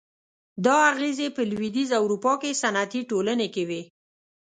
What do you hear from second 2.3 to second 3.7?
کې صنعتي ټولنې کې